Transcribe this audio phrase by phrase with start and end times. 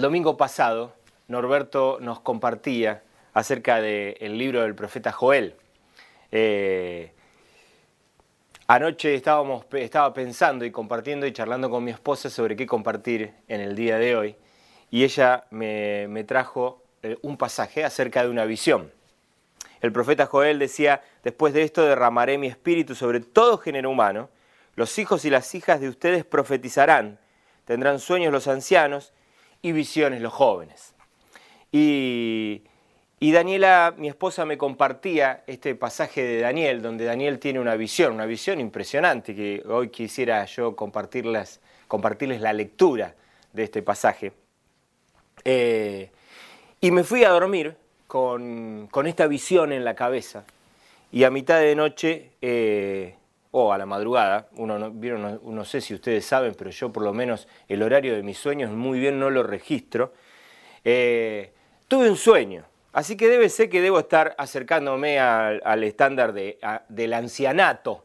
[0.00, 0.94] El domingo pasado,
[1.28, 3.02] Norberto nos compartía
[3.34, 5.54] acerca del libro del profeta Joel.
[6.32, 7.12] Eh,
[8.66, 13.60] anoche estábamos, estaba pensando y compartiendo y charlando con mi esposa sobre qué compartir en
[13.60, 14.36] el día de hoy
[14.90, 18.90] y ella me, me trajo eh, un pasaje acerca de una visión.
[19.82, 24.30] El profeta Joel decía, después de esto derramaré mi espíritu sobre todo género humano,
[24.76, 27.18] los hijos y las hijas de ustedes profetizarán,
[27.66, 29.12] tendrán sueños los ancianos,
[29.62, 30.94] y visiones los jóvenes.
[31.72, 32.62] Y,
[33.20, 38.26] Daniela, mi esposa, me compartía este pasaje de Daniel, donde Daniel tiene una visión, una
[38.26, 43.14] visión impresionante, que hoy quisiera yo compartirles, compartirles la lectura
[43.52, 44.32] de este pasaje.
[45.44, 46.10] Eh,
[46.80, 50.44] y me fui a dormir con, esta visión en la cabeza.
[51.12, 53.16] Y a mitad de noche eh,
[53.52, 57.12] o a la madrugada, uno no, no, sé si ustedes saben, pero yo por lo
[57.12, 60.12] menos el horario de mis sueños muy bien no lo registro,
[60.84, 61.52] eh,
[61.88, 67.12] tuve un sueño, así que debe ser que debo estar acercándome al, estándar de, del
[67.12, 68.04] ancianato,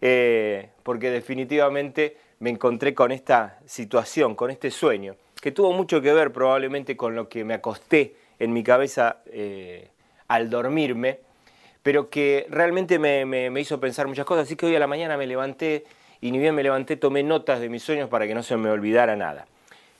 [0.00, 6.12] eh, porque definitivamente me encontré con esta situación, con este sueño, que tuvo mucho que
[6.12, 9.90] ver probablemente con lo que me acosté en mi cabeza eh,
[10.28, 11.20] al dormirme,
[11.86, 14.46] pero que realmente me, hizo pensar muchas cosas.
[14.46, 15.84] Así que hoy a la mañana me levanté
[16.20, 18.70] y ni bien me levanté tomé notas de mis sueños para que no se me
[18.70, 19.46] olvidara nada.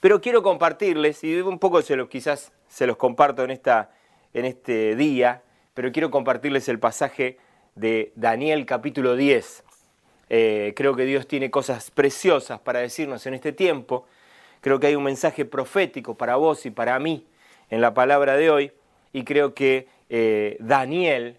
[0.00, 3.92] Pero quiero compartirles, y un poco se los, quizás se los comparto en, esta,
[4.34, 5.42] en este día,
[5.74, 7.38] pero quiero compartirles el pasaje
[7.76, 9.62] de Daniel capítulo 10.
[10.28, 14.08] Eh, creo que Dios tiene cosas preciosas para decirnos en este tiempo.
[14.60, 17.28] Creo que hay un mensaje profético para vos y para mí
[17.70, 18.72] en la palabra de hoy.
[19.12, 21.36] Y creo que eh, Daniel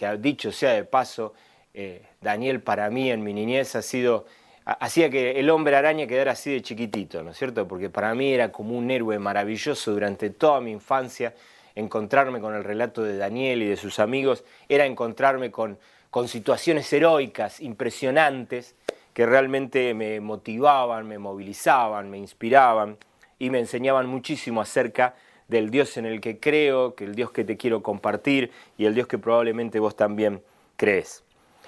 [0.00, 1.34] que dicho sea de paso,
[1.74, 4.24] eh, Daniel para mí en mi niñez ha sido,
[4.64, 7.68] hacía que el hombre araña quedara así de chiquitito, ¿no es cierto?
[7.68, 11.34] Porque para mí era como un héroe maravilloso durante toda mi infancia,
[11.74, 15.78] encontrarme con el relato de Daniel y de sus amigos, era encontrarme con,
[16.08, 18.76] con situaciones heroicas, impresionantes,
[19.12, 22.96] que realmente me motivaban, me movilizaban, me inspiraban
[23.38, 25.14] y me enseñaban muchísimo acerca
[25.50, 28.94] del Dios en el que creo, que el Dios que te quiero compartir y el
[28.94, 30.42] Dios que probablemente vos también
[30.76, 31.24] crees.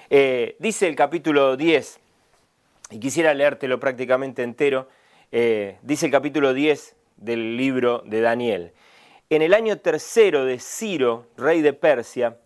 [0.09, 1.99] Eh, dice el capítulo 10,
[2.93, 4.89] y quisiera leértelo prácticamente entero,
[5.33, 8.73] eh, dice el capítulo 10 del libro de Daniel.
[9.31, 12.37] En el año tercero de Ciro, rey de Persia,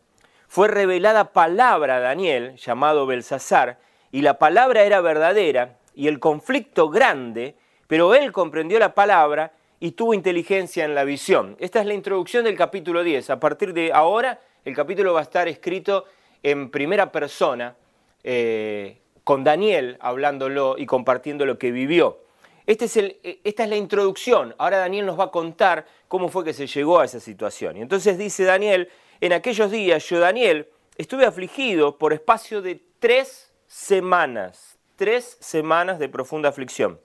[0.49, 3.79] fue revelada palabra a Daniel, llamado Belsasar,
[4.11, 7.57] y la palabra era verdadera, y el conflicto grande,
[7.89, 11.57] pero él comprendió la palabra y tuvo inteligencia en la visión.
[11.61, 13.31] Esta es la introducción del capítulo 10.
[13.31, 16.05] A partir de ahora, el capítulo va a estar escrito
[16.43, 17.77] en primera persona,
[18.23, 22.21] eh, con Daniel hablándolo y compartiendo lo que vivió.
[22.67, 22.87] Este
[23.23, 24.55] eh, esta es la introducción.
[24.59, 27.77] Ahora Daniel nos va a contar cómo fue que se llegó a esa situación.
[27.77, 28.89] Y entonces dice Daniel,
[29.21, 36.09] en aquellos días yo, Daniel, estuve afligido por espacio de tres semanas, tres semanas de
[36.09, 37.01] profunda aflicción.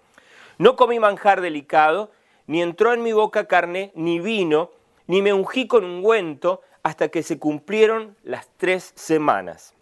[0.58, 2.12] No comí manjar delicado,
[2.51, 4.72] ni entró en mi boca carne, ni vino,
[5.07, 9.73] ni me ungí con ungüento, hasta que se cumplieron las tres semanas.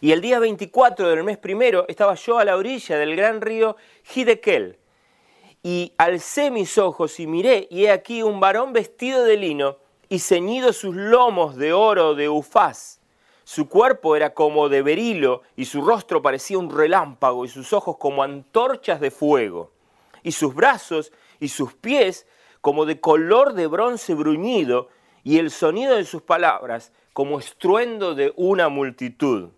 [0.00, 3.76] Y el día 24 del mes primero estaba yo a la orilla del gran río
[4.12, 4.80] Hidekel,
[5.62, 9.76] y alcé mis ojos y miré, y he aquí un varón vestido de lino
[10.08, 12.98] y ceñido sus lomos de oro de ufaz.
[13.44, 17.96] Su cuerpo era como de berilo, y su rostro parecía un relámpago, y sus ojos
[17.96, 19.70] como antorchas de fuego,
[20.24, 21.12] y sus brazos
[21.44, 22.26] y sus pies
[22.62, 24.88] como de color de bronce bruñido,
[25.22, 29.50] y el sonido de sus palabras como estruendo de una multitud.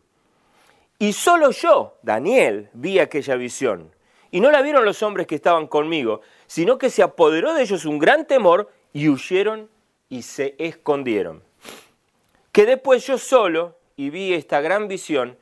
[0.99, 3.93] Y solo yo, Daniel, vi aquella visión.
[4.31, 7.85] Y no la vieron los hombres que estaban conmigo, sino que se apoderó de ellos
[7.85, 9.71] un gran temor y huyeron
[10.09, 11.43] y se escondieron.
[12.53, 15.37] Quedé pues yo solo y vi esta gran visión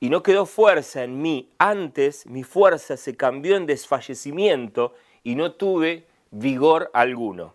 [0.00, 1.50] y no quedó fuerza en mí.
[1.58, 4.94] Antes mi fuerza se cambió en desfallecimiento
[5.28, 7.52] y no tuve vigor alguno.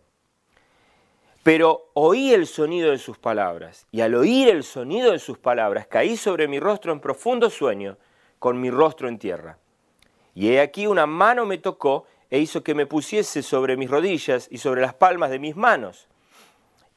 [1.41, 5.87] Pero oí el sonido de sus palabras, y al oír el sonido de sus palabras
[5.87, 7.97] caí sobre mi rostro en profundo sueño,
[8.37, 9.57] con mi rostro en tierra.
[10.35, 14.47] Y he aquí una mano me tocó e hizo que me pusiese sobre mis rodillas
[14.51, 16.07] y sobre las palmas de mis manos.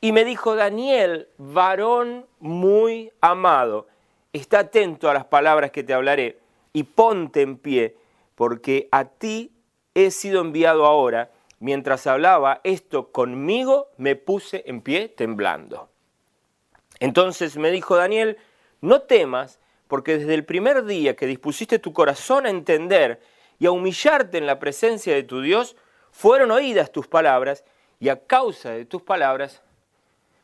[0.02, 3.86] Y me dijo, Daniel, varón muy amado,
[4.34, 6.38] está atento a las palabras que te hablaré
[6.74, 7.96] y ponte en pie,
[8.34, 9.52] porque a ti
[9.96, 11.30] he sido enviado ahora.
[11.58, 15.88] Mientras hablaba esto conmigo, me puse en pie temblando.
[17.00, 18.36] Entonces me dijo Daniel,
[18.82, 19.58] no temas,
[19.88, 23.22] porque desde el primer día que dispusiste tu corazón a entender
[23.58, 25.76] y a humillarte en la presencia de tu Dios,
[26.10, 27.64] fueron oídas tus palabras,
[27.98, 29.62] y a causa de tus palabras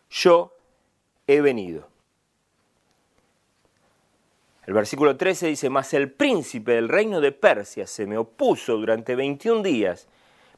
[0.09, 0.57] yo
[1.27, 1.92] he venido.
[4.67, 9.17] El versículo 13 dice, mas el príncipe del reino de Persia se me opuso durante
[9.17, 10.09] 21 días,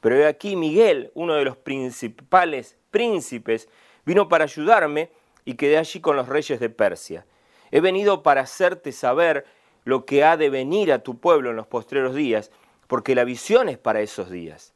[0.01, 3.69] pero he aquí Miguel, uno de los principales príncipes,
[4.05, 5.11] vino para ayudarme
[5.47, 7.25] y quedé allí con los reyes de Persia.
[7.71, 9.47] He venido para hacerte saber
[9.85, 12.51] lo que ha de venir a tu pueblo en los postreros días,
[12.87, 14.75] porque la visión es para esos días.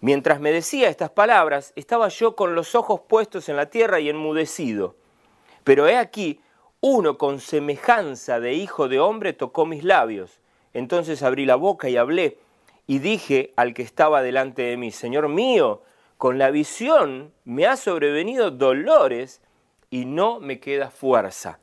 [0.00, 4.10] Mientras me decía estas palabras, estaba yo con los ojos puestos en la tierra y
[4.10, 4.96] enmudecido.
[5.62, 6.40] Pero he aquí,
[6.86, 10.38] uno con semejanza de hijo de hombre tocó mis labios.
[10.74, 12.36] Entonces abrí la boca y hablé,
[12.86, 15.80] y dije al que estaba delante de mí, Señor mío,
[16.18, 19.40] con la visión me ha sobrevenido dolores
[19.88, 21.58] y no me queda fuerza.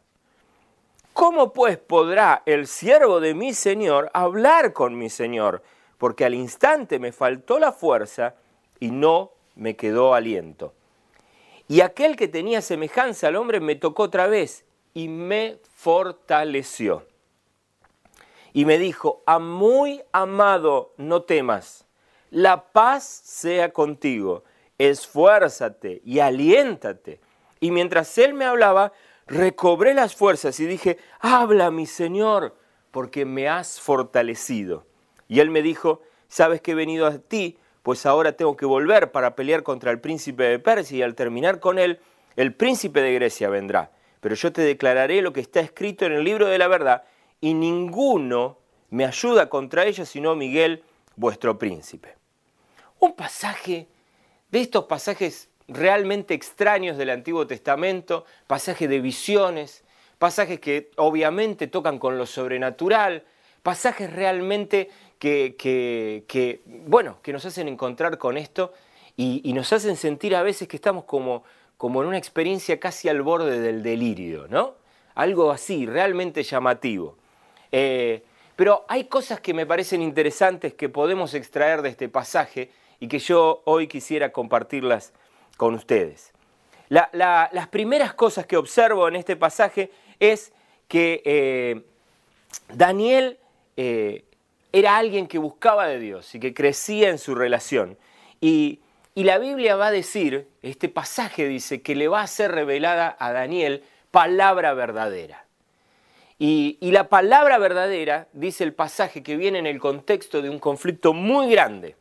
[1.13, 5.61] ¿Cómo pues podrá el siervo de mi Señor hablar con mi Señor?
[6.01, 8.33] porque al instante me faltó la fuerza
[8.79, 10.73] y no me quedó aliento.
[11.67, 17.05] Y aquel que tenía semejanza al hombre me tocó otra vez y me fortaleció.
[18.53, 21.85] Y me dijo, a muy amado, no temas,
[22.29, 24.43] la paz sea contigo,
[24.77, 27.19] esfuérzate y aliéntate.
[27.59, 28.93] Y mientras él me hablaba,
[29.27, 32.55] recobré las fuerzas y dije, habla mi Señor,
[32.91, 34.85] porque me has fortalecido.
[35.27, 39.11] Y él me dijo, sabes que he venido a ti, pues ahora tengo que volver
[39.11, 41.99] para pelear contra el príncipe de Persia y al terminar con él,
[42.35, 43.91] el príncipe de Grecia vendrá.
[44.21, 47.03] Pero yo te declararé lo que está escrito en el libro de la verdad
[47.41, 48.59] y ninguno
[48.89, 50.83] me ayuda contra ella sino Miguel,
[51.17, 52.15] vuestro príncipe.
[52.99, 53.87] Un pasaje
[54.49, 59.83] de estos pasajes realmente extraños del Antiguo Testamento, pasajes de visiones,
[60.17, 63.25] pasajes que obviamente tocan con lo sobrenatural,
[63.63, 68.73] pasajes realmente que, bueno, que nos hacen encontrar con esto
[69.15, 71.43] y, nos hacen sentir a veces que estamos como,
[71.81, 74.75] como en una experiencia casi al borde del delirio, ¿no?
[75.15, 77.17] Algo así, realmente llamativo.
[77.71, 78.21] Eh,
[78.55, 82.69] pero hay cosas que me parecen interesantes que podemos extraer de este pasaje
[82.99, 85.11] y que yo hoy quisiera compartirlas
[85.57, 86.33] con ustedes.
[86.87, 89.89] las primeras cosas que observo en este pasaje
[90.19, 90.53] es
[90.87, 91.81] que eh,
[92.71, 93.39] Daniel
[93.75, 94.23] eh,
[94.71, 97.97] era alguien que buscaba de Dios y que crecía en su relación.
[98.39, 98.81] Y,
[99.15, 103.31] la Biblia va a decir, este pasaje dice, que le va a ser revelada a
[103.31, 105.45] Daniel palabra verdadera.
[106.39, 110.59] Y, y, la palabra verdadera, dice el pasaje, que viene en el contexto de un
[110.59, 111.95] conflicto muy grande.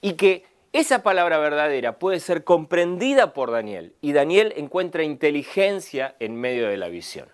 [0.00, 3.94] Y que esa palabra verdadera puede ser comprendida por Daniel.
[4.00, 7.28] Y Daniel encuentra inteligencia en medio de la visión.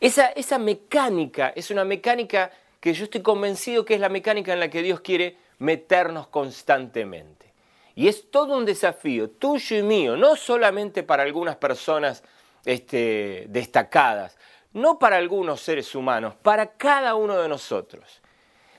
[0.00, 2.50] Esa, esa mecánica es una mecánica
[2.80, 7.45] que yo estoy convencido que es la mecánica en la que Dios quiere meternos constantemente.
[7.96, 12.22] Y es todo un desafío tuyo y mío, no solamente para algunas personas
[12.66, 14.36] este, destacadas,
[14.74, 18.20] no para algunos seres humanos, para cada uno de nosotros.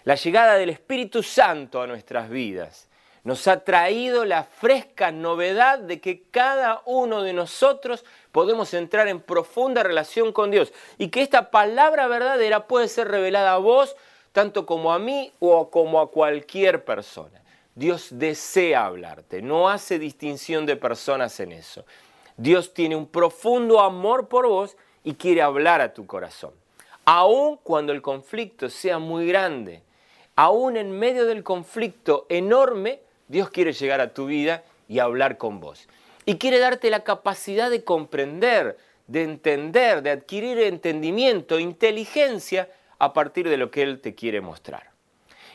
[0.03, 2.87] La llegada del Espíritu Santo a nuestras vidas
[3.23, 9.19] nos ha traído la fresca novedad de que cada uno de nosotros podemos entrar en
[9.19, 13.95] profunda relación con Dios y que esta palabra verdadera puede ser revelada a vos
[14.31, 17.41] tanto como a mí o como a cualquier persona.
[17.77, 21.85] Dios desea hablarte, no hace distinción de personas en eso.
[22.35, 26.53] Dios tiene un profundo amor por vos y quiere hablar a tu corazón.
[27.05, 29.83] Aun cuando el conflicto sea muy grande,
[30.35, 35.59] aún en medio del conflicto enorme, Dios quiere llegar a tu vida y hablar con
[35.59, 35.87] vos.
[36.25, 43.47] Y quiere darte la capacidad de comprender, de entender, de adquirir entendimiento, inteligencia a partir
[43.47, 44.89] de lo que Él te quiere mostrar.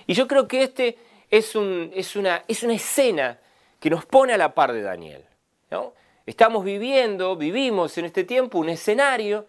[0.06, 0.98] Y yo creo que este
[1.32, 3.38] es, una, es una escena
[3.80, 5.24] que nos pone a la par de Daniel.
[6.24, 9.46] Estamos viviendo, vivimos en este tiempo un escenario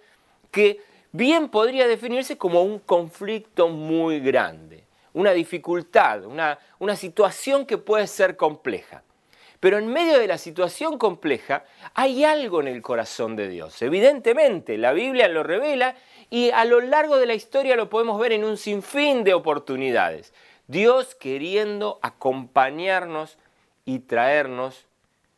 [0.50, 0.80] que
[1.12, 8.08] bien podría definirse como un conflicto muy grande una dificultad, una, una situación que puede
[8.08, 9.04] ser compleja.
[9.60, 11.64] Pero en medio de la situación compleja
[11.94, 13.82] hay algo en el corazón de Dios.
[13.82, 15.96] Evidentemente, la Biblia lo revela
[16.30, 20.34] y a lo largo de la historia lo podemos ver en un sinfín de oportunidades.
[20.68, 23.38] Dios queriendo acompañarnos
[23.86, 24.88] y traernos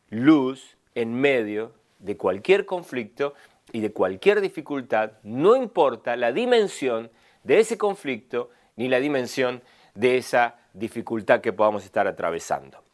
[0.10, 3.34] luz en medio de cualquier conflicto
[3.72, 7.10] y de cualquier dificultad, no importa la dimensión
[7.44, 9.62] de ese conflicto ni la dimensión
[9.96, 12.86] de esa dificultad que podamos estar atravesando.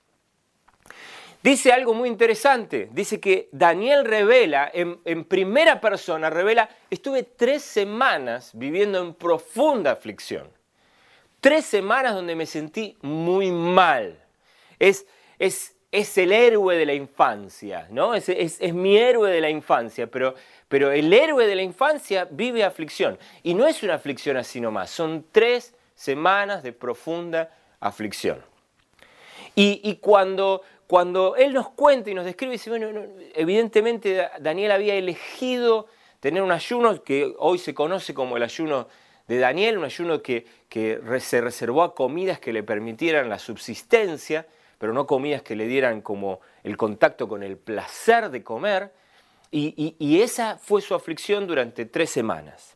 [1.43, 8.51] Dice algo muy interesante, dice que Daniel revela, en, primera persona, revela, estuve tres semanas
[8.53, 10.47] viviendo en profunda aflicción.
[11.41, 14.24] Tres semanas donde me sentí muy mal.
[14.77, 15.07] Es,
[15.39, 18.13] es, es el héroe de la infancia, ¿no?
[18.13, 20.36] Es, es, mi héroe de la infancia, pero,
[20.67, 23.17] pero el héroe de la infancia vive aflicción.
[23.41, 28.39] Y no es una aflicción así nomás, son tres semanas de profunda aflicción.
[29.55, 32.88] Y, y cuando, cuando él nos cuenta y nos describe, dice, bueno,
[33.33, 35.88] evidentemente Daniel había elegido
[36.19, 38.88] tener un ayuno que hoy se conoce como el ayuno
[39.31, 40.45] de Daniel, un ayuno que,
[41.21, 44.45] se reservó a comidas que le permitieran la subsistencia,
[44.77, 48.91] pero no comidas que le dieran como el contacto con el placer de comer,
[49.50, 52.73] y, esa fue su aflicción durante tres semanas.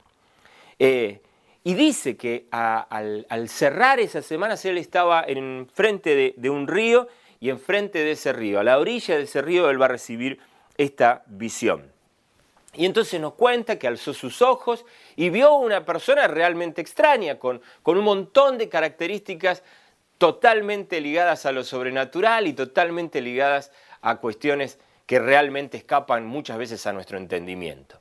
[0.79, 1.19] Eh,
[1.65, 7.09] y dice que al, cerrar esas semanas él estaba en frente de un río
[7.41, 10.39] y enfrente de ese río, a la orilla de ese río, él va a recibir
[10.77, 11.94] esta visión.
[12.77, 17.61] Y entonces nos cuenta que alzó sus ojos y vio una persona realmente extraña, con,
[17.83, 19.63] con un montón de características
[20.17, 26.85] totalmente ligadas a lo sobrenatural y totalmente ligadas a cuestiones que realmente escapan muchas veces
[26.87, 27.99] a nuestro entendimiento.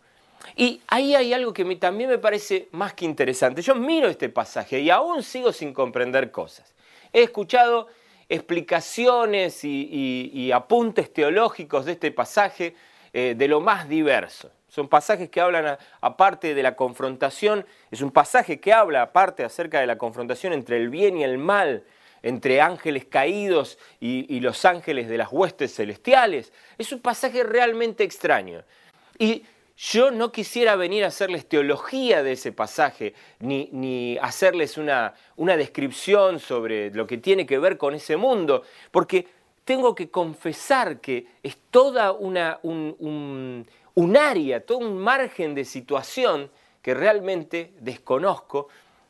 [0.56, 3.62] Y ahí hay algo que también me parece más que interesante.
[3.62, 6.74] Yo miro este pasaje y aún sigo sin comprender cosas.
[7.12, 7.88] He escuchado
[8.28, 12.74] explicaciones y, apuntes teológicos de este pasaje
[13.12, 14.50] eh, de lo más diverso.
[14.74, 19.78] Son pasajes que hablan, aparte de la confrontación, es un pasaje que habla, aparte, acerca
[19.78, 21.84] de la confrontación entre el bien y el mal,
[22.24, 26.52] entre ángeles caídos y, los ángeles de las huestes celestiales.
[26.76, 28.64] Es un pasaje realmente extraño.
[29.16, 29.44] Y
[29.76, 36.90] yo no quisiera venir a hacerles teología de ese pasaje, ni, hacerles una, descripción sobre
[36.90, 39.28] lo que tiene que ver con ese mundo, porque
[39.64, 43.66] tengo que confesar que es toda una, un, un
[44.16, 46.50] área, todo un margen de situación
[46.82, 48.68] que realmente desconozco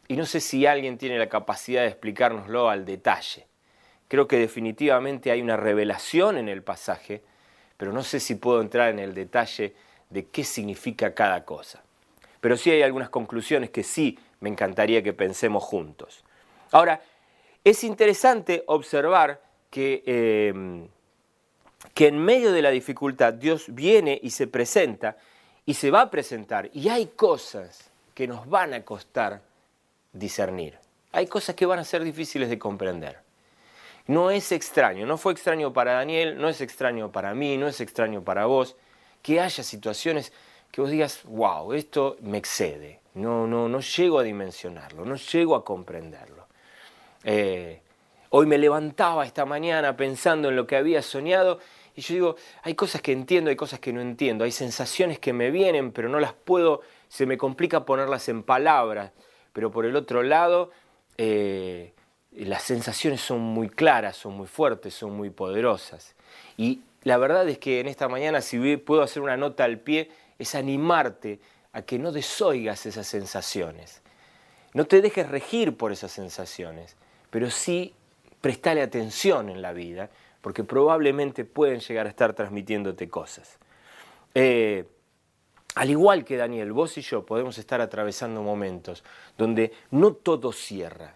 [0.09, 3.47] y no sé si alguien tiene la capacidad de explicárnoslo al detalle.
[4.09, 7.23] Creo que definitivamente hay una revelación en el pasaje,
[7.77, 9.75] pero no sé si puedo entrar en el detalle
[10.11, 11.83] de qué significa cada cosa.
[12.41, 16.23] Pero sí hay algunas conclusiones que sí me encantaría que pensemos juntos.
[16.71, 17.01] Ahora,
[17.65, 20.87] es interesante observar que, em,
[21.95, 25.17] que en medio de la dificultad Dios viene y se presenta
[25.65, 29.41] y se va a presentar y hay cosas que nos van a costar
[30.13, 30.79] discernir.
[31.13, 33.19] Hay cosas que van a ser difíciles de comprender.
[34.07, 37.81] No es extraño, no fue extraño para Daniel, no es extraño para mí, no es
[37.81, 38.77] extraño para vos
[39.23, 40.33] que haya situaciones
[40.71, 45.55] que vos digas, wow, esto me excede, no, no, no llego a dimensionarlo, no llego
[45.55, 46.47] a comprenderlo.
[47.23, 47.81] Eh,
[48.31, 51.61] hoy me levantaba esta mañana pensando en lo que había soñado
[51.97, 55.33] y yo digo, hay cosas que entiendo, hay cosas que no entiendo, hay sensaciones que
[55.33, 59.13] me vienen, pero no las puedo, se me complica ponerlas en palabras.
[59.53, 60.73] Pero por el otro lado,
[61.19, 61.93] eh,
[62.33, 66.17] las sensaciones son muy claras, son muy fuertes, son muy poderosas.
[66.57, 70.11] Y la verdad es que en esta mañana, si puedo hacer una nota al pie,
[70.39, 71.39] es animarte
[71.73, 74.03] a que no desoigas esas sensaciones.
[74.73, 76.97] No te dejes regir por esas sensaciones,
[77.31, 77.95] pero sí
[78.41, 80.11] prestale atención en la vida,
[80.45, 83.59] porque probablemente pueden llegar a estar transmitiéndote cosas.
[84.35, 84.85] Eh,
[85.75, 89.03] al igual que Daniel, vos y yo podemos estar atravesando momentos
[89.39, 91.15] donde no todo cierra,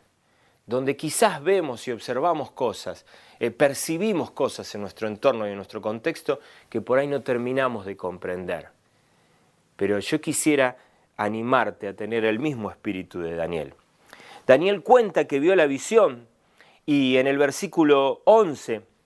[0.65, 3.05] donde quizás vemos y observamos cosas,
[3.39, 7.85] eh, percibimos cosas en nuestro entorno y en nuestro contexto que por ahí no terminamos
[7.85, 8.71] de comprender.
[9.77, 10.79] Pero yo quisiera
[11.19, 13.75] animarte a tener el mismo espíritu de Daniel.
[14.47, 16.27] Daniel cuenta que vio la visión
[16.87, 18.97] y en el versículo 11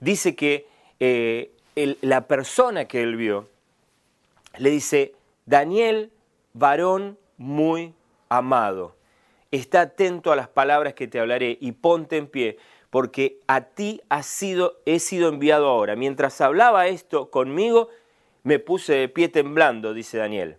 [0.00, 0.66] dice que
[1.00, 1.50] eh,
[2.00, 3.48] la persona que él vio
[4.58, 6.10] le dice, Daniel,
[6.54, 7.94] varón muy
[8.28, 8.96] amado
[9.50, 12.58] está atento a las palabras que te hablaré y ponte en pie,
[12.90, 15.96] porque a ti sido, he sido enviado ahora.
[15.96, 17.88] Mientras hablaba esto conmigo,
[18.42, 20.56] me puse de pie temblando, dice Daniel.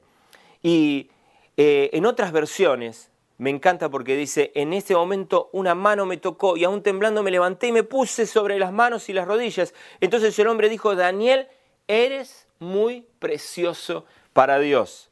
[0.61, 1.09] Y
[1.57, 6.57] eh, en otras versiones me encanta porque dice, en ese momento una mano me tocó
[6.57, 9.75] y aún temblando me levanté y me puse sobre las manos y las rodillas.
[10.01, 11.47] Entonces el hombre dijo, Daniel,
[11.87, 15.09] eres muy precioso para Dios.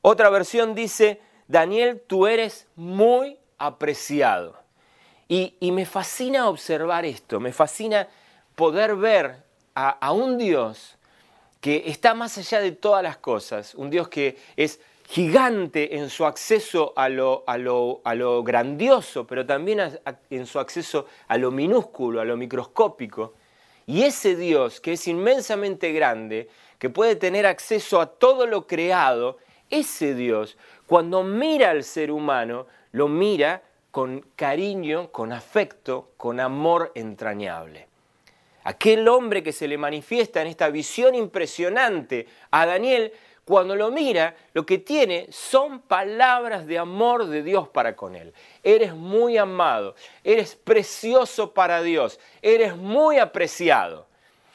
[0.00, 4.62] Otra versión dice, Daniel, tú eres muy apreciado.
[5.28, 8.08] Y, me fascina observar esto, me fascina
[8.54, 9.42] poder ver
[9.74, 10.96] a, a un Dios
[11.60, 16.24] que está más allá de todas las cosas, un Dios que es gigante en su
[16.24, 19.80] acceso a lo, a lo, grandioso, pero también
[20.30, 23.34] en su acceso a lo minúsculo, a lo microscópico.
[23.86, 29.38] Y ese Dios que es inmensamente grande, que puede tener acceso a todo lo creado,
[29.70, 30.56] ese Dios,
[30.86, 37.88] cuando mira al ser humano, lo mira con cariño, con afecto, con amor entrañable.
[38.64, 43.12] Aquel hombre que se le manifiesta en esta visión impresionante a Daniel
[43.44, 48.32] cuando lo mira, lo que tiene son palabras de amor de Dios para con él.
[48.62, 54.06] Eres muy amado, eres precioso para Dios, eres muy apreciado.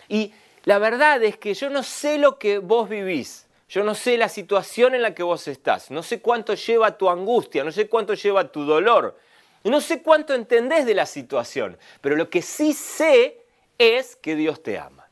[0.07, 4.17] Y la verdad es que yo no sé lo que vos vivís, yo no sé
[4.17, 7.87] la situación en la que vos estás, no sé cuánto lleva tu angustia, no sé
[7.87, 9.19] cuánto lleva tu dolor,
[9.63, 13.45] no sé cuánto entendés de la situación, pero lo que sí sé
[13.77, 15.09] es que Dios te ama.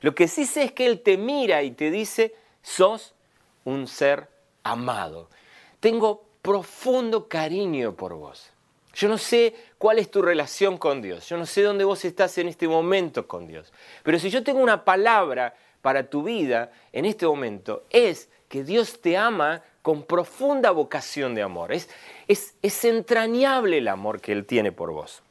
[0.00, 2.34] Lo que sí sé es que Él te mira y te dice,
[2.64, 3.14] sos
[3.64, 4.28] un ser
[4.64, 5.28] amado.
[5.78, 8.50] Tengo profundo cariño por vos.
[8.94, 12.38] Yo no sé cuál es tu relación con Dios, yo no sé dónde vos estás
[12.38, 13.72] en este momento con Dios,
[14.04, 19.00] pero si yo tengo una palabra para tu vida en este momento, es que Dios
[19.00, 21.72] te ama con profunda vocación de amor.
[21.72, 21.90] Es,
[22.28, 25.22] es, es entrañable el amor que Él tiene por vos.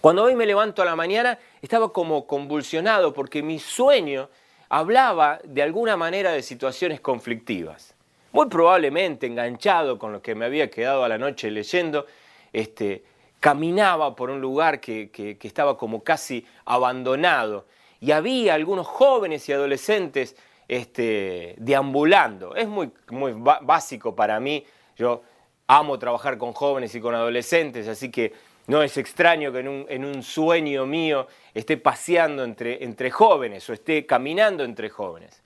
[0.00, 4.28] Cuando hoy me levanto a la mañana, estaba como convulsionado porque mi sueño
[4.74, 7.94] hablaba de alguna manera de situaciones conflictivas.
[8.32, 12.06] Muy probablemente enganchado con lo que me había quedado a la noche leyendo,
[12.52, 13.04] este,
[13.38, 17.66] caminaba por un lugar que, estaba como casi abandonado
[18.00, 20.34] y había algunos jóvenes y adolescentes
[20.66, 22.56] este, deambulando.
[22.56, 25.22] Es muy, muy básico para mí, yo
[25.68, 28.32] amo trabajar con jóvenes y con adolescentes, así que
[28.66, 34.04] no es extraño que en un, sueño mío esté paseando entre, entre, jóvenes o esté
[34.04, 35.42] caminando entre jóvenes.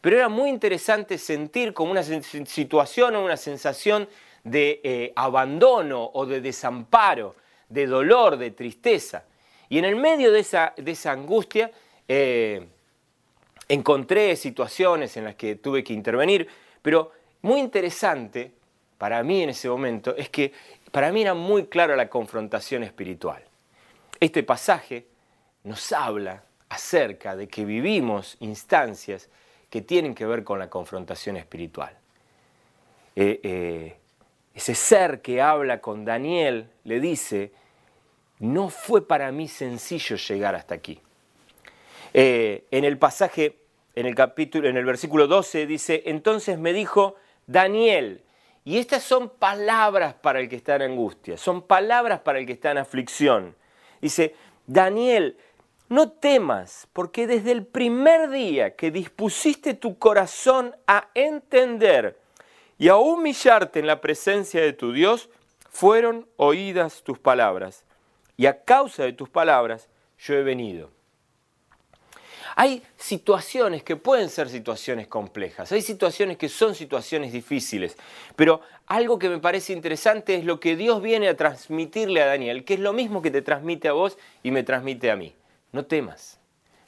[0.00, 4.08] Pero era muy interesante sentir como una situación o una sensación
[4.42, 7.36] de eh, abandono o de desamparo,
[7.68, 9.24] de dolor, de tristeza.
[9.68, 11.70] Y en el medio de esa, de esa angustia
[12.08, 12.66] eh,
[13.68, 16.48] encontré situaciones en las que tuve que intervenir,
[16.82, 18.52] pero muy interesante
[18.98, 20.52] para mí en ese momento es que
[20.90, 23.42] para mí era muy clara la confrontación espiritual.
[24.20, 25.06] Este pasaje
[25.64, 29.28] nos habla acerca de que vivimos instancias
[29.68, 31.96] que tienen que ver con la confrontación espiritual.
[33.14, 33.96] Eh, eh,
[34.54, 37.52] ese ser que habla con Daniel le dice,
[38.38, 41.00] no fue para mí sencillo llegar hasta aquí.
[42.12, 43.56] Eh, en el pasaje,
[43.94, 48.22] en el capítulo, en el versículo 12 dice, entonces me dijo, Daniel,
[48.64, 52.52] y estas son palabras para el que está en angustia, son palabras para el que
[52.52, 53.56] está en aflicción.
[54.00, 54.34] Dice,
[54.66, 55.36] Daniel,
[55.92, 62.18] no temas, porque desde el primer día que dispusiste tu corazón a entender
[62.78, 65.28] y a humillarte en la presencia de tu Dios,
[65.70, 67.84] fueron oídas tus palabras.
[68.38, 70.88] Y a causa de tus palabras yo he venido.
[72.56, 77.98] Hay situaciones que pueden ser situaciones complejas, hay situaciones que son situaciones difíciles,
[78.34, 82.64] pero algo que me parece interesante es lo que Dios viene a transmitirle a Daniel,
[82.64, 85.34] que es lo mismo que te transmite a vos y me transmite a mí.
[85.72, 86.38] No temas,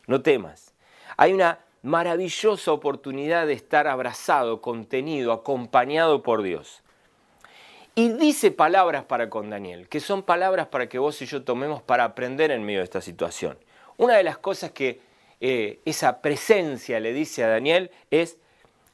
[0.06, 0.74] no temas.
[1.16, 6.82] Hay una maravillosa oportunidad de estar abrazado, contenido, acompañado por Dios.
[7.94, 11.82] Y dice palabras para con Daniel, que son palabras para que vos y yo tomemos
[11.82, 13.56] para aprender en medio de esta situación.
[13.96, 15.00] Una de las cosas que
[15.40, 18.38] eh, esa presencia le dice a Daniel es,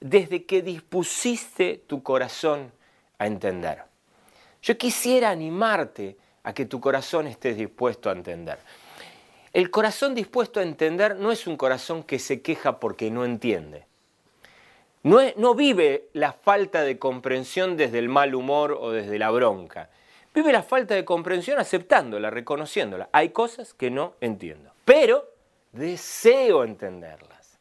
[0.01, 2.73] desde que dispusiste tu corazón
[3.19, 3.85] a entender.
[4.63, 8.59] Yo quisiera animarte a que tu corazón estés dispuesto a entender.
[9.53, 13.87] El corazón dispuesto a entender no es un corazón que se queja porque no entiende.
[15.03, 19.89] No, vive la falta de comprensión desde el mal humor o desde la bronca.
[20.35, 23.09] Vive la falta de comprensión aceptándola, reconociéndola.
[23.13, 24.71] Hay cosas que no entiendo.
[24.85, 25.27] Pero
[25.73, 27.59] deseo entenderlas.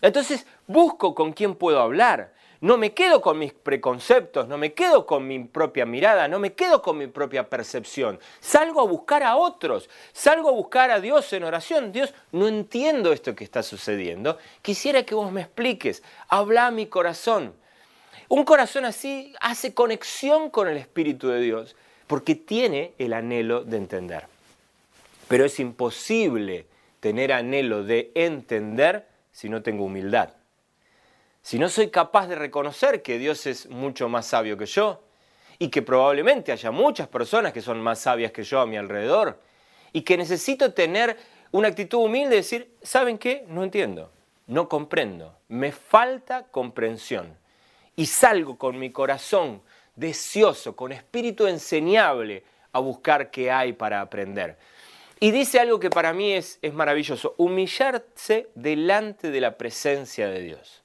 [0.00, 2.32] Entonces busco con quién puedo hablar.
[2.60, 6.54] No me quedo con mis preconceptos, no me quedo con mi propia mirada, no me
[6.54, 8.18] quedo con mi propia percepción.
[8.40, 11.92] Salgo a buscar a otros, salgo a buscar a Dios en oración.
[11.92, 14.38] Dios, no entiendo esto que está sucediendo.
[14.60, 16.02] Quisiera que vos me expliques.
[16.28, 17.54] Habla a mi corazón.
[18.28, 21.76] Un corazón así hace conexión con el Espíritu de Dios
[22.08, 24.26] porque tiene el anhelo de entender.
[25.28, 26.66] Pero es imposible
[26.98, 30.30] tener anhelo de entender si no tengo humildad.
[31.42, 35.02] Si no soy capaz de reconocer que Dios es mucho más sabio que yo
[35.58, 39.40] y que probablemente haya muchas personas que son más sabias que yo a mi alrededor
[39.92, 41.16] y que necesito tener
[41.50, 43.44] una actitud humilde de decir, ¿saben qué?
[43.48, 44.12] No entiendo,
[44.46, 47.36] no comprendo, me falta comprensión
[47.96, 49.62] y salgo con mi corazón
[49.96, 54.56] deseoso, con espíritu enseñable a buscar qué hay para aprender.
[55.20, 60.40] Y dice algo que para mí es, es maravilloso, humillarse delante de la presencia de
[60.42, 60.84] Dios.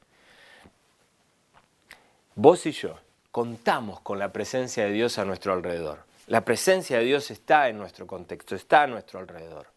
[2.36, 2.98] Vos y yo
[3.32, 6.00] contamos con la presencia de Dios a nuestro alrededor.
[6.28, 9.68] La presencia de Dios está en nuestro contexto, está a nuestro alrededor.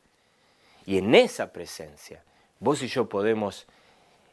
[0.87, 2.23] Y en esa presencia,
[2.61, 3.67] vos y yo podemos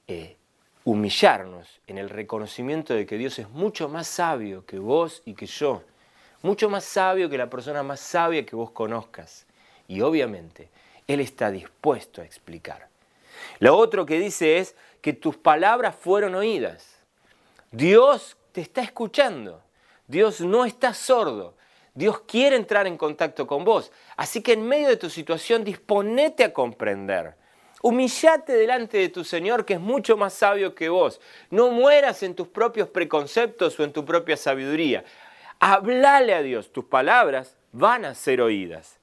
[0.08, 0.38] eh,
[0.86, 5.46] humillarnos en el reconocimiento de que Dios es mucho más sabio que vos y que
[5.46, 5.84] yo,
[6.42, 9.46] mucho más sabio que la persona más sabia que vos conozcas.
[9.88, 10.70] Y obviamente,
[11.08, 12.88] Él está dispuesto a explicar.
[13.60, 16.93] Lo otro que dice es que tus palabras fueron oídas.
[17.74, 19.62] Dios te está escuchando.
[20.08, 21.58] Dios no está sordo.
[21.94, 23.92] Dios quiere entrar en contacto con vos.
[24.16, 27.36] Así que en medio de tu situación disponete a comprender
[27.86, 31.20] Humillate delante de tu Señor que es mucho más sabio que vos.
[31.50, 35.04] No mueras en tus propios preconceptos o en tu propia sabiduría.
[35.60, 39.00] Hablale a Dios, tus palabras van a ser oídas.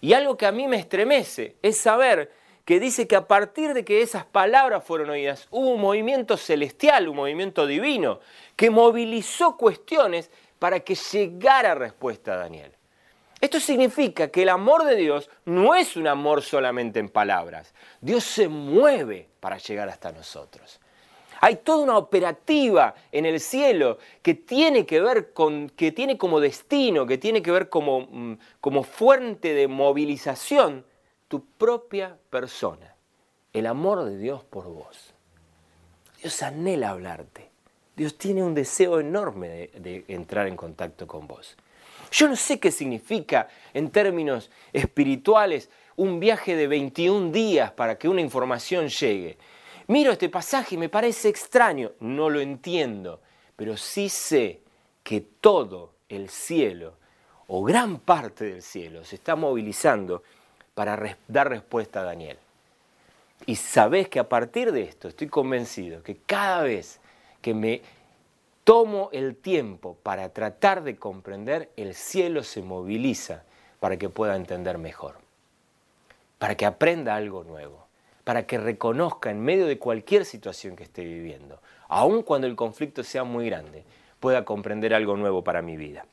[0.00, 2.32] Y algo que a mí me estremece es saber
[2.66, 7.08] que dice que a partir de que esas palabras fueron oídas, hubo un movimiento celestial,
[7.08, 8.18] un movimiento divino,
[8.56, 12.72] que movilizó cuestiones para que llegara respuesta a Daniel.
[13.40, 17.72] Esto significa que el amor de Dios no es un amor solamente en palabras.
[18.00, 20.80] Dios se mueve para llegar hasta nosotros.
[21.40, 26.40] Hay toda una operativa en el cielo que tiene que ver con, que tiene como
[26.40, 30.84] destino, que tiene que ver como, mm, como fuente de movilización
[31.28, 32.94] tu propia persona.
[33.52, 35.14] El amor de Dios por vos.
[36.20, 37.50] Dios anhela hablarte.
[37.96, 41.56] Dios tiene un deseo enorme de, entrar en contacto con vos.
[42.12, 48.08] Yo no sé qué significa en términos espirituales un viaje de 21 días para que
[48.08, 49.38] una información llegue.
[49.88, 53.22] Miro este pasaje y me parece extraño, no lo entiendo,
[53.56, 54.60] pero sí sé
[55.02, 56.98] que todo el cielo,
[57.46, 60.22] o gran parte del cielo, se está movilizando
[60.76, 62.36] para dar respuesta a Daniel.
[63.46, 67.00] Y sabes que a partir de esto estoy convencido que cada vez
[67.40, 67.80] que me
[68.62, 73.44] tomo el tiempo para tratar de comprender, el cielo se moviliza
[73.80, 75.14] para que pueda entender mejor,
[76.38, 77.86] para que aprenda algo nuevo,
[78.24, 81.58] para que reconozca en medio de cualquier situación que esté viviendo,
[81.88, 83.82] aun cuando el conflicto sea muy grande,
[84.20, 86.04] pueda comprender algo nuevo para mi vida.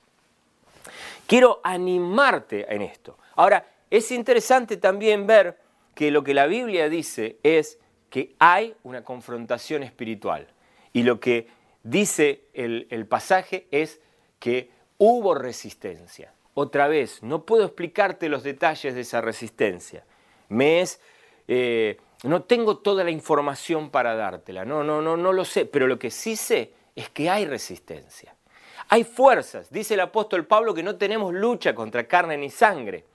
[1.28, 3.18] Quiero animarte en esto.
[3.36, 5.60] Ahora, es interesante también ver
[5.94, 7.78] que lo que la Biblia dice es
[8.10, 10.48] que hay una confrontación espiritual
[10.94, 11.48] y lo que
[11.84, 14.02] dice el, pasaje es
[14.40, 16.34] que hubo resistencia.
[16.56, 20.04] Otra vez, no puedo explicarte los detalles de esa resistencia.
[20.50, 21.00] Me es,
[21.48, 25.86] eh, no tengo toda la información para dártela, no, no, no, no lo sé, pero
[25.86, 28.36] lo que sí sé es que hay resistencia.
[28.90, 33.06] Hay fuerzas, dice el apóstol Pablo, que no tenemos lucha contra carne ni sangre,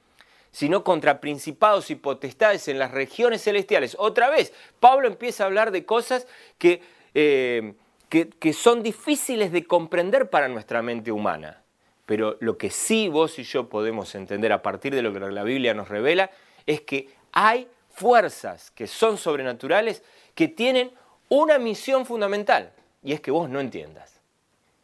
[0.59, 3.95] sino contra principados y potestades en las regiones celestiales.
[3.97, 6.27] Otra vez, Pablo empieza a hablar de cosas
[6.59, 6.83] que...
[7.15, 7.75] Eh,
[8.09, 11.63] que, son difíciles de comprender para nuestra mente humana.
[12.07, 15.45] Pero lo que sí vos y yo podemos entender a partir de lo que la
[15.45, 16.31] Biblia nos revela
[16.67, 20.03] es que hay fuerzas que son sobrenaturales
[20.35, 20.91] que tienen
[21.29, 22.73] una misión fundamental
[23.05, 24.21] y es que vos no entiendas.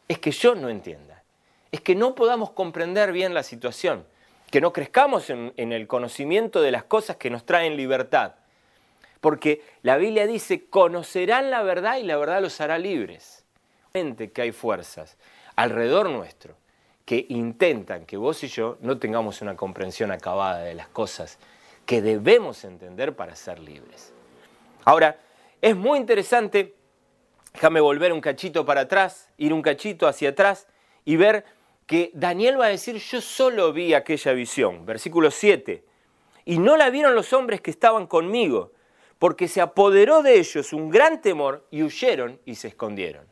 [0.07, 1.23] Es que yo no entienda.
[1.71, 4.05] Es que no podamos comprender bien la situación.
[4.55, 8.35] Que no crezcamos en, el conocimiento de las cosas que nos traen libertad
[9.19, 13.43] porque la Biblia dice, conocerán la verdad y la verdad los hará libres.
[13.91, 15.17] Que hay fuerzas
[15.57, 16.55] alrededor nuestro
[17.03, 21.37] que intentan que vos y yo no tengamos una comprensión acabada de las cosas
[21.85, 24.13] que debemos entender para ser libres.
[24.85, 25.19] Ahora,
[25.61, 26.75] es muy interesante,
[27.53, 30.65] déjame volver un cachito para atrás, ir un cachito hacia atrás
[31.03, 31.43] y ver
[31.85, 35.83] que Daniel va a decir, yo solo vi aquella visión, versículo 7,
[36.45, 38.71] y no la vieron los hombres que estaban conmigo,
[39.19, 43.25] porque se apoderó de ellos un gran temor y huyeron y se escondieron.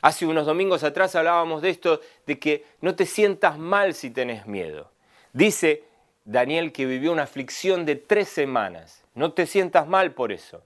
[0.00, 4.46] Hace unos domingos atrás hablábamos de esto, de que no te sientas mal si tenés
[4.46, 4.90] miedo.
[5.32, 5.84] Dice
[6.24, 9.04] Daniel que vivió una aflicción de tres semanas.
[9.14, 10.62] No te sientas mal por eso.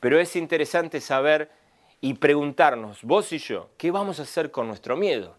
[0.00, 1.50] Pero es interesante saber
[2.00, 5.36] y preguntarnos, vos y yo, ¿qué vamos a hacer con nuestro miedo?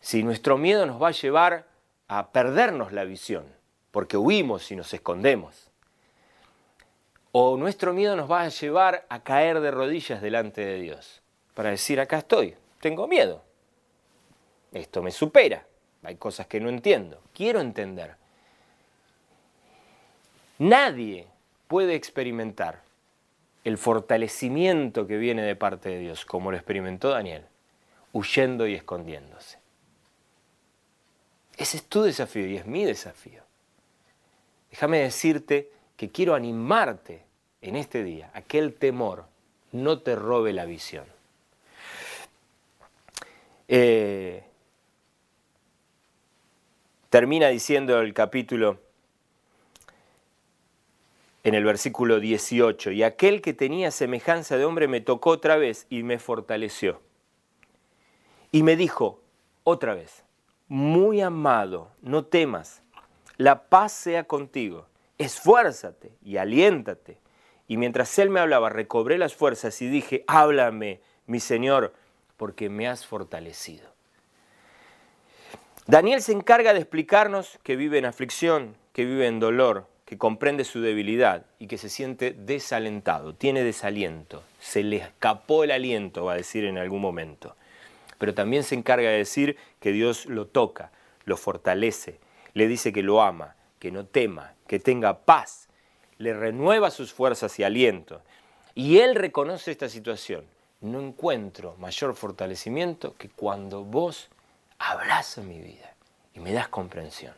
[0.00, 1.66] Si nuestro miedo nos va a llevar
[2.08, 3.44] a perdernos la visión,
[3.90, 5.70] porque huimos y nos escondemos.
[7.32, 11.22] O nuestro miedo nos va a llevar a caer de rodillas delante de Dios,
[11.54, 13.42] para decir, acá estoy, tengo miedo.
[14.72, 15.66] Esto me supera,
[16.02, 18.16] hay cosas que no entiendo, quiero entender.
[20.58, 21.26] Nadie
[21.68, 22.82] puede experimentar
[23.64, 27.44] el fortalecimiento que viene de parte de Dios, como lo experimentó Daniel,
[28.12, 29.57] huyendo y escondiéndose.
[31.58, 33.42] Ese es tu desafío y es mi desafío.
[34.70, 37.24] Déjame decirte que quiero animarte
[37.60, 39.24] en este día a que el temor
[39.72, 41.04] no te robe la visión.
[43.66, 44.44] Eh,
[47.10, 48.78] termina diciendo el capítulo
[51.42, 55.86] en el versículo 18, y aquel que tenía semejanza de hombre me tocó otra vez
[55.90, 57.00] y me fortaleció.
[58.52, 59.20] Y me dijo
[59.64, 60.24] otra vez,
[60.68, 62.82] muy amado, no temas,
[63.36, 67.18] la paz sea contigo, esfuérzate y aliéntate.
[67.66, 71.94] Y mientras él me hablaba, recobré las fuerzas y dije, háblame, mi Señor,
[72.36, 73.88] porque me has fortalecido.
[75.86, 80.64] Daniel se encarga de explicarnos que vive en aflicción, que vive en dolor, que comprende
[80.64, 86.32] su debilidad y que se siente desalentado, tiene desaliento, se le escapó el aliento, va
[86.32, 87.56] a decir en algún momento.
[88.18, 90.90] Pero también se encarga de decir que Dios lo toca,
[91.24, 92.18] lo fortalece,
[92.54, 95.68] le dice que lo ama, que no tema, que tenga paz,
[96.18, 98.20] le renueva sus fuerzas y aliento.
[98.74, 100.44] Y él reconoce esta situación.
[100.80, 104.28] No encuentro mayor fortalecimiento que cuando vos
[104.78, 105.94] abrazas mi vida
[106.34, 107.34] y me das comprensión.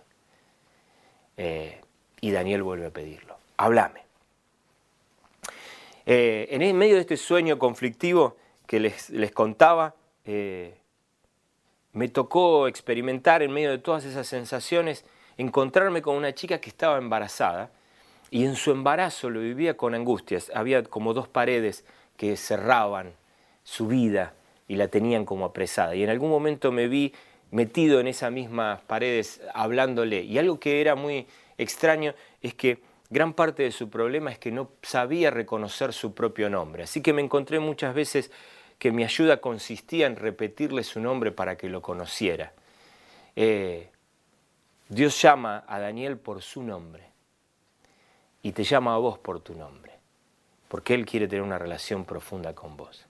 [1.36, 1.80] Eh,
[2.20, 3.36] y Daniel vuelve a pedirlo.
[3.56, 4.02] Háblame.
[6.06, 10.74] Eh, en medio de este sueño conflictivo que les, contaba, eh,
[11.92, 15.04] me tocó experimentar en medio de todas esas sensaciones,
[15.38, 17.70] encontrarme con una chica que estaba embarazada
[18.30, 20.50] y en su embarazo lo vivía con angustias.
[20.54, 21.84] Había como dos paredes
[22.16, 23.12] que cerraban
[23.64, 24.34] su vida
[24.68, 25.94] y la tenían como apresada.
[25.96, 27.12] Y en algún momento me vi
[27.50, 30.22] metido en esas mismas paredes hablándole.
[30.22, 31.26] Y algo que era muy
[31.58, 36.48] extraño es que gran parte de su problema es que no sabía reconocer su propio
[36.48, 36.84] nombre.
[36.84, 38.30] Así que me encontré muchas veces
[38.80, 42.52] que mi ayuda consistía en repetirle su nombre para que lo conociera.
[43.36, 43.90] Eh,
[44.88, 47.04] Dios llama a Daniel por su nombre
[48.42, 49.92] y te llama a vos por tu nombre,
[50.66, 53.06] porque Él quiere tener una relación profunda con vos.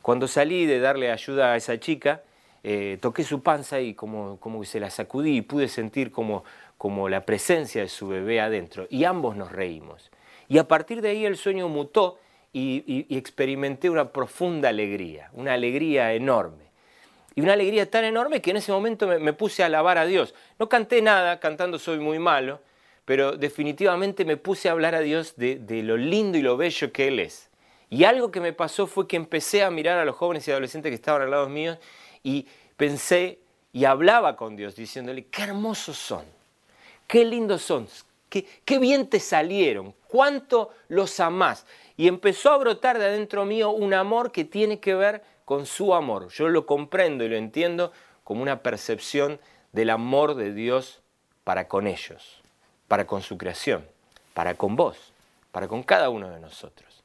[0.00, 2.22] Cuando salí de darle ayuda a esa chica,
[2.62, 6.44] eh, toqué su panza y como, como se la sacudí y pude sentir como
[6.78, 10.10] como la presencia de su bebé adentro, y ambos nos reímos.
[10.48, 12.18] Y a partir de ahí el sueño mutó
[12.58, 16.64] y, experimenté una profunda alegría, una alegría enorme.
[17.34, 20.34] Y una alegría tan enorme que en ese momento me, puse a alabar a Dios.
[20.58, 22.60] No canté nada, cantando soy muy malo,
[23.04, 27.08] pero definitivamente me puse a hablar a Dios de, lo lindo y lo bello que
[27.08, 27.50] Él es.
[27.90, 30.90] Y algo que me pasó fue que empecé a mirar a los jóvenes y adolescentes
[30.90, 31.78] que estaban al lado mío
[32.22, 33.38] y pensé
[33.72, 36.24] y hablaba con Dios diciéndole, qué hermosos son
[37.06, 37.88] qué lindos son,
[38.28, 41.66] qué, qué bien te salieron, cuánto los amás.
[41.96, 45.94] Y empezó a brotar de adentro mío un amor que tiene que ver con su
[45.94, 46.28] amor.
[46.28, 47.92] Yo lo comprendo y lo entiendo
[48.24, 49.40] como una percepción
[49.72, 51.00] del amor de Dios
[51.44, 52.42] para con ellos,
[52.88, 53.86] para con su creación,
[54.34, 55.12] para con vos,
[55.52, 57.02] para con cada uno de nosotros.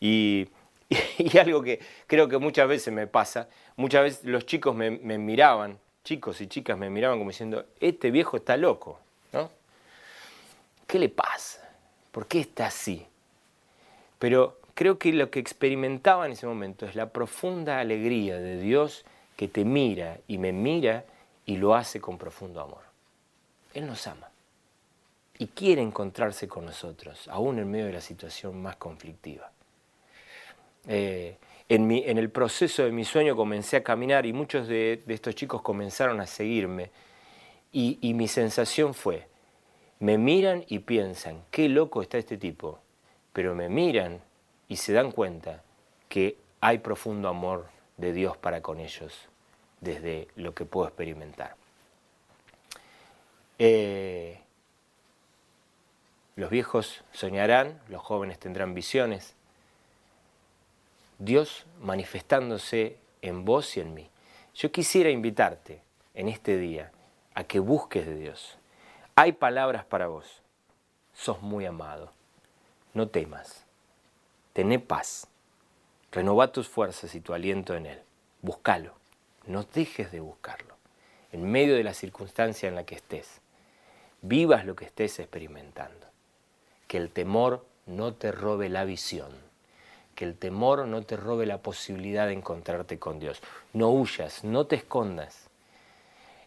[0.00, 0.48] Y,
[1.40, 6.40] algo que creo que muchas veces me pasa, muchas veces los chicos me miraban, chicos
[6.40, 8.98] y chicas me miraban como diciendo, este viejo está loco.
[10.86, 11.68] ¿Qué le pasa?
[12.10, 13.06] ¿Por qué está así?
[14.18, 19.04] Pero creo que lo que experimentaba en ese momento es la profunda alegría de Dios
[19.36, 21.04] que te mira y me mira
[21.46, 22.82] y lo hace con profundo amor.
[23.74, 24.28] Él nos ama
[25.38, 29.50] y quiere encontrarse con nosotros, aún en medio de la situación más conflictiva.
[30.88, 31.36] Eh,
[31.68, 35.62] en, en, el proceso de mi sueño comencé a caminar y muchos de, estos chicos
[35.62, 36.90] comenzaron a seguirme
[37.70, 39.28] y mi sensación fue,
[40.00, 42.80] me miran y piensan, qué loco está este tipo,
[43.32, 44.20] pero me miran
[44.68, 45.62] y se dan cuenta
[46.08, 49.28] que hay profundo amor de Dios para con ellos
[49.80, 51.56] desde lo que puedo experimentar.
[53.58, 54.40] Eh,
[56.36, 59.34] los viejos soñarán, los jóvenes tendrán visiones.
[61.18, 64.08] Dios manifestándose en vos y en mí.
[64.54, 65.82] Yo quisiera invitarte
[66.14, 66.92] en este día
[67.34, 68.58] a que busques de Dios,
[69.14, 70.42] hay palabras para vos.
[71.12, 72.12] Sos muy amado.
[72.94, 73.64] No temas.
[74.52, 75.28] Tené paz.
[76.10, 78.00] Renova tus fuerzas y tu aliento en Él.
[78.42, 78.94] Búscalo.
[79.46, 80.74] No dejes de buscarlo.
[81.32, 83.40] En medio de la circunstancia en la que estés.
[84.22, 86.06] Vivas lo que estés experimentando.
[86.86, 89.30] Que el temor no te robe la visión.
[90.14, 93.40] Que el temor no te robe la posibilidad de encontrarte con Dios.
[93.72, 95.48] No huyas, no te escondas.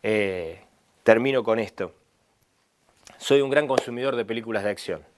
[0.04, 0.62] Eh,
[1.04, 1.94] termino con esto.
[3.18, 5.11] Soy un gran consumidor de películas de acción.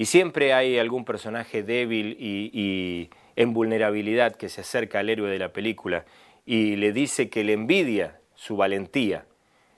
[0.00, 5.38] Y siempre hay algún personaje débil y, en vulnerabilidad que se acerca al héroe de
[5.38, 6.06] la película
[6.46, 9.26] y le dice que le envidia su valentía.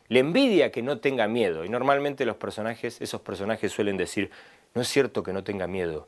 [0.07, 1.65] Le envidia que no tenga miedo.
[1.65, 4.31] Y normalmente los personajes, esos personajes suelen decir,
[4.75, 6.07] no es cierto que no tenga miedo.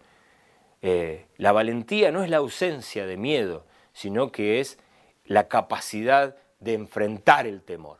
[0.80, 4.78] Eh, la valentía no es la ausencia de miedo, sino que es
[5.24, 7.98] la capacidad de enfrentar el temor.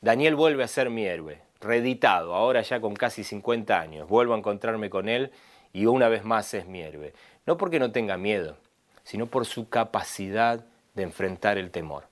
[0.00, 4.08] Daniel vuelve a ser mi héroe reeditado, ahora ya con casi 50 años.
[4.08, 5.32] Vuelvo a encontrarme con él
[5.72, 7.12] y una vez más es mi héroe.
[7.46, 8.56] No porque no tenga miedo,
[9.04, 12.04] sino por su capacidad de enfrentar el temor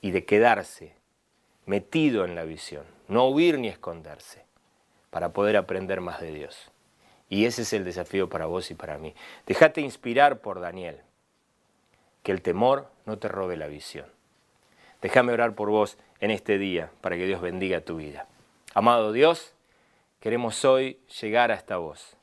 [0.00, 0.94] y de quedarse
[1.66, 4.44] metido en la visión, no huir ni esconderse,
[5.10, 6.70] para poder aprender más de Dios.
[7.28, 9.14] Y ese es el desafío para vos y para mí.
[9.46, 11.00] Déjate inspirar por Daniel,
[12.22, 14.06] que el temor no te robe la visión.
[15.02, 18.26] Déjame orar por vos en este día para que Dios bendiga tu vida.
[18.74, 19.54] Amado Dios,
[20.20, 22.16] queremos hoy llegar hasta vos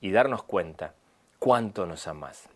[0.00, 0.94] y darnos cuenta
[1.40, 2.48] cuánto nos amás.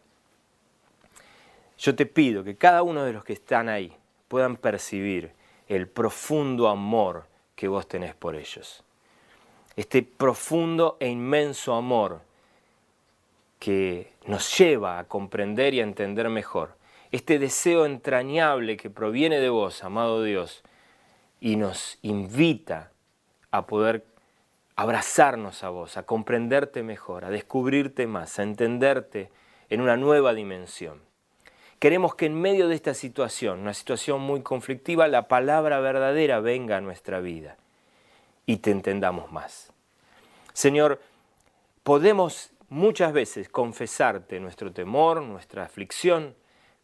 [1.76, 3.92] Yo te pido que cada uno de los que están ahí
[4.28, 5.32] puedan percibir
[5.66, 7.26] el profundo amor
[7.56, 8.84] que vos tenés por ellos.
[9.74, 12.20] Este profundo e inmenso amor
[13.58, 16.76] que nos lleva a comprender y a entender mejor.
[17.10, 20.62] Este deseo entrañable que proviene de vos, amado Dios,
[21.40, 22.91] y nos invita
[23.52, 24.04] a poder
[24.74, 29.30] abrazarnos a vos, a comprenderte mejor, a descubrirte más, a entenderte
[29.68, 31.00] en una nueva dimensión.
[31.78, 36.78] Queremos que en medio de esta situación, una situación muy conflictiva, la palabra verdadera venga
[36.78, 37.56] a nuestra vida
[38.46, 39.72] y te entendamos más.
[40.52, 41.00] Señor,
[41.82, 46.34] podemos muchas veces confesarte nuestro temor, nuestra aflicción,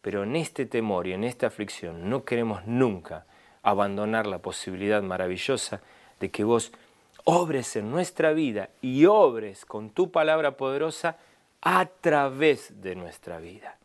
[0.03, 3.25] pero en este temor y en esta aflicción no queremos nunca
[3.63, 5.81] abandonar la posibilidad maravillosa
[6.21, 6.73] de que vos
[7.25, 11.19] obres en nuestra vida y obres con tu palabra poderosa
[11.61, 13.77] a través de nuestra vida.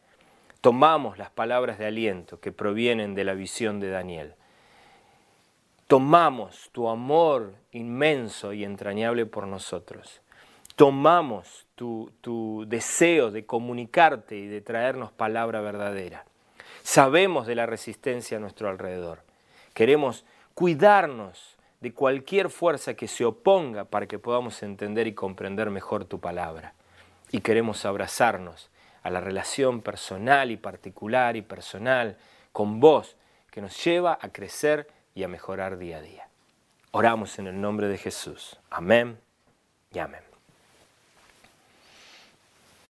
[0.61, 4.35] Tomamos las palabras de aliento que provienen de la visión de Daniel.
[5.87, 10.21] Tomamos tu amor inmenso y entrañable por nosotros.
[10.77, 16.23] Tomamos tu, tu deseo de comunicarte y de traernos palabra verdadera.
[16.81, 19.19] Sabemos de la resistencia a nuestro alrededor.
[19.73, 21.52] Queremos cuidarnos
[21.83, 26.75] de cualquier fuerza que se oponga para que podamos entender y comprender mejor tu palabra.
[27.29, 28.69] Y queremos abrazarnos
[29.01, 32.15] a la relación personal y particular y personal
[32.53, 33.17] con vos
[33.51, 36.29] que nos lleva a crecer y a mejorar día a día.
[36.91, 38.57] Oramos en el nombre de Jesús.
[38.69, 39.19] Amén
[39.91, 40.32] y amén.